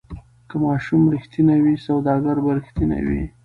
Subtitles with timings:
[0.49, 3.23] که ماشوم ریښتینی وي سوداګر به ریښتینی وي.